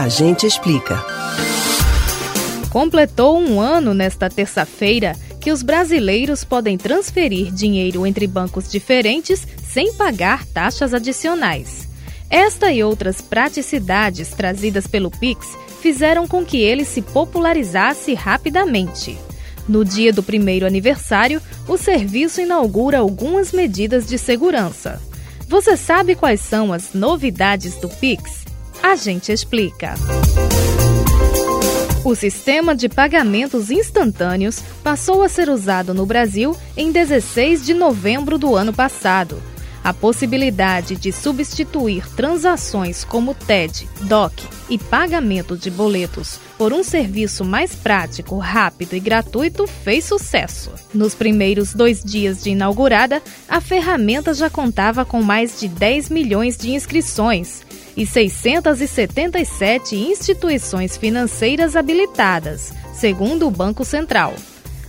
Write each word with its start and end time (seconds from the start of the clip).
A 0.00 0.08
gente 0.08 0.46
explica. 0.46 1.04
Completou 2.70 3.38
um 3.38 3.60
ano 3.60 3.92
nesta 3.92 4.30
terça-feira 4.30 5.14
que 5.38 5.52
os 5.52 5.62
brasileiros 5.62 6.42
podem 6.42 6.78
transferir 6.78 7.52
dinheiro 7.52 8.06
entre 8.06 8.26
bancos 8.26 8.70
diferentes 8.70 9.46
sem 9.62 9.92
pagar 9.92 10.46
taxas 10.46 10.94
adicionais. 10.94 11.86
Esta 12.30 12.72
e 12.72 12.82
outras 12.82 13.20
praticidades 13.20 14.30
trazidas 14.30 14.86
pelo 14.86 15.10
Pix 15.10 15.48
fizeram 15.82 16.26
com 16.26 16.46
que 16.46 16.56
ele 16.56 16.86
se 16.86 17.02
popularizasse 17.02 18.14
rapidamente. 18.14 19.18
No 19.68 19.84
dia 19.84 20.14
do 20.14 20.22
primeiro 20.22 20.64
aniversário, 20.64 21.42
o 21.68 21.76
serviço 21.76 22.40
inaugura 22.40 23.00
algumas 23.00 23.52
medidas 23.52 24.08
de 24.08 24.16
segurança. 24.16 24.98
Você 25.46 25.76
sabe 25.76 26.14
quais 26.14 26.40
são 26.40 26.72
as 26.72 26.94
novidades 26.94 27.74
do 27.74 27.90
Pix? 27.90 28.39
A 28.82 28.96
gente 28.96 29.30
explica. 29.30 29.94
O 32.02 32.14
sistema 32.14 32.74
de 32.74 32.88
pagamentos 32.88 33.70
instantâneos 33.70 34.60
passou 34.82 35.22
a 35.22 35.28
ser 35.28 35.50
usado 35.50 35.92
no 35.92 36.06
Brasil 36.06 36.56
em 36.74 36.90
16 36.90 37.64
de 37.64 37.74
novembro 37.74 38.38
do 38.38 38.56
ano 38.56 38.72
passado. 38.72 39.40
A 39.84 39.92
possibilidade 39.94 40.96
de 40.96 41.12
substituir 41.12 42.06
transações 42.14 43.04
como 43.04 43.34
TED, 43.34 43.88
DOC 44.02 44.48
e 44.68 44.78
pagamento 44.78 45.56
de 45.56 45.70
boletos 45.70 46.38
por 46.58 46.72
um 46.72 46.82
serviço 46.82 47.44
mais 47.44 47.74
prático, 47.74 48.38
rápido 48.38 48.94
e 48.94 49.00
gratuito 49.00 49.66
fez 49.66 50.04
sucesso. 50.04 50.70
Nos 50.92 51.14
primeiros 51.14 51.74
dois 51.74 52.02
dias 52.02 52.42
de 52.42 52.50
inaugurada, 52.50 53.22
a 53.48 53.60
ferramenta 53.60 54.34
já 54.34 54.50
contava 54.50 55.04
com 55.04 55.22
mais 55.22 55.60
de 55.60 55.68
10 55.68 56.08
milhões 56.08 56.56
de 56.56 56.72
inscrições 56.72 57.62
e 58.00 58.06
677 58.06 59.94
instituições 59.94 60.96
financeiras 60.96 61.76
habilitadas, 61.76 62.72
segundo 62.94 63.46
o 63.46 63.50
Banco 63.50 63.84
Central. 63.84 64.32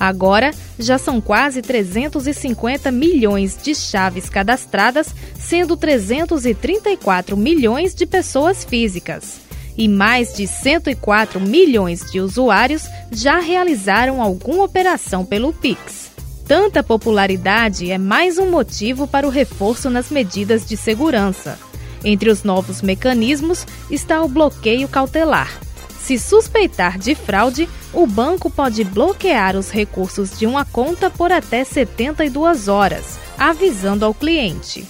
Agora, 0.00 0.52
já 0.78 0.96
são 0.96 1.20
quase 1.20 1.60
350 1.60 2.90
milhões 2.90 3.58
de 3.62 3.74
chaves 3.74 4.30
cadastradas, 4.30 5.14
sendo 5.38 5.76
334 5.76 7.36
milhões 7.36 7.94
de 7.94 8.06
pessoas 8.06 8.64
físicas. 8.64 9.38
E 9.76 9.86
mais 9.86 10.32
de 10.32 10.46
104 10.46 11.38
milhões 11.38 12.10
de 12.10 12.20
usuários 12.20 12.84
já 13.12 13.38
realizaram 13.38 14.22
alguma 14.22 14.64
operação 14.64 15.26
pelo 15.26 15.52
Pix. 15.52 16.10
Tanta 16.48 16.82
popularidade 16.82 17.90
é 17.90 17.98
mais 17.98 18.38
um 18.38 18.50
motivo 18.50 19.06
para 19.06 19.26
o 19.26 19.30
reforço 19.30 19.90
nas 19.90 20.10
medidas 20.10 20.66
de 20.66 20.74
segurança. 20.74 21.58
Entre 22.04 22.30
os 22.30 22.44
novos 22.44 22.82
mecanismos 22.82 23.66
está 23.90 24.22
o 24.22 24.28
bloqueio 24.28 24.86
cautelar. 24.86 25.58
Se 25.98 26.18
suspeitar 26.18 26.98
de 26.98 27.14
fraude, 27.14 27.66
o 27.90 28.06
banco 28.06 28.50
pode 28.50 28.84
bloquear 28.84 29.56
os 29.56 29.70
recursos 29.70 30.38
de 30.38 30.46
uma 30.46 30.62
conta 30.64 31.08
por 31.08 31.32
até 31.32 31.64
72 31.64 32.68
horas, 32.68 33.18
avisando 33.38 34.04
ao 34.04 34.12
cliente. 34.12 34.84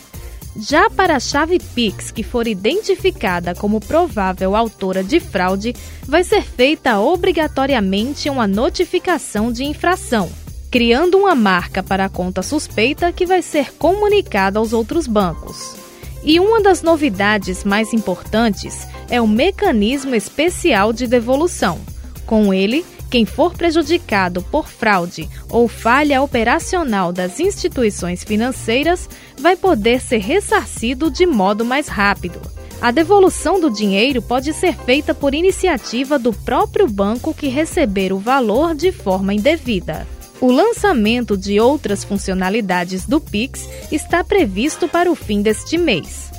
Já 0.57 0.91
para 0.91 1.17
a 1.17 1.21
chave 1.21 1.61
Pix 1.61 2.11
que 2.11 2.25
for 2.25 2.49
identificada 2.49 3.55
como 3.55 3.81
provável 3.81 4.57
autora 4.57 5.05
de 5.05 5.21
fraude, 5.21 5.75
vai 6.03 6.25
ser 6.25 6.43
feita 6.43 6.99
obrigatoriamente 6.99 8.29
uma 8.29 8.47
notificação 8.47 9.53
de 9.53 9.65
infração, 9.65 10.31
criando 10.69 11.19
uma 11.19 11.35
marca 11.37 11.81
para 11.81 12.07
a 12.07 12.09
conta 12.09 12.43
suspeita 12.43 13.13
que 13.13 13.25
vai 13.25 13.43
ser 13.43 13.73
comunicada 13.75 14.59
aos 14.59 14.73
outros 14.73 15.07
bancos. 15.07 15.84
E 16.25 16.41
uma 16.41 16.63
das 16.63 16.83
novidades 16.83 17.65
mais 17.65 17.93
importantes 17.93 18.89
é 19.11 19.21
o 19.21 19.29
mecanismo 19.29 20.15
especial 20.15 20.91
de 20.91 21.07
devolução. 21.07 21.79
Com 22.25 22.53
ele, 22.55 22.85
quem 23.11 23.27
for 23.27 23.53
prejudicado 23.53 24.43
por 24.43 24.67
fraude 24.67 25.29
ou 25.51 25.69
falha 25.69 26.23
operacional 26.23 27.13
das 27.13 27.39
instituições 27.39 28.25
financeiras 28.25 29.09
vai 29.39 29.55
poder 29.55 30.01
ser 30.01 30.19
ressarcido 30.19 31.11
de 31.11 31.27
modo 31.27 31.65
mais 31.65 31.89
rápido. 31.89 32.41
A 32.81 32.91
devolução 32.91 33.61
do 33.61 33.71
dinheiro 33.71 34.21
pode 34.21 34.53
ser 34.53 34.75
feita 34.75 35.15
por 35.15 35.35
iniciativa 35.35 36.19
do 36.19 36.33
próprio 36.33 36.89
banco 36.89 37.35
que 37.35 37.49
receber 37.49 38.13
o 38.13 38.19
valor 38.19 38.75
de 38.75 38.91
forma 38.91 39.33
indevida. 39.33 40.07
O 40.45 40.53
lançamento 40.53 41.39
de 41.39 41.59
outras 41.59 42.05
funcionalidades 42.05 43.07
do 43.07 43.19
Pix 43.19 43.67
está 43.91 44.23
previsto 44.23 44.87
para 44.87 45.11
o 45.11 45.15
fim 45.15 45.41
deste 45.41 45.79
mês. 45.79 46.31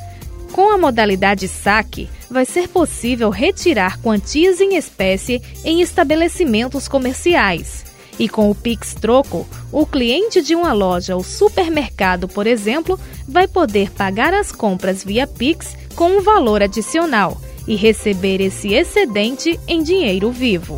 Com 0.52 0.70
a 0.70 0.78
modalidade 0.78 1.48
saque, 1.48 2.08
vai 2.30 2.46
ser 2.46 2.68
possível 2.68 3.32
retirar 3.32 4.00
quantias 4.02 4.62
em 4.62 4.76
espécie 4.76 5.42
em 5.64 5.82
estabelecimentos 5.82 6.88
comerciais. 6.88 7.84
E 8.20 8.30
com 8.30 8.52
o 8.52 8.54
Pix 8.54 8.94
Troco, 8.94 9.48
o 9.72 9.88
cliente 9.88 10.40
de 10.40 10.54
uma 10.54 10.72
loja 10.72 11.16
ou 11.16 11.24
supermercado, 11.24 12.28
por 12.28 12.46
exemplo, 12.46 13.00
vai 13.28 13.48
poder 13.48 13.90
pagar 13.90 14.36
as 14.36 14.52
compras 14.52 15.04
via 15.04 15.26
Pix 15.26 15.76
com 15.96 16.20
um 16.20 16.22
valor 16.22 16.62
adicional 16.62 17.42
e 17.68 17.76
receber 17.76 18.40
esse 18.40 18.72
excedente 18.72 19.60
em 19.68 19.82
dinheiro 19.82 20.30
vivo. 20.32 20.78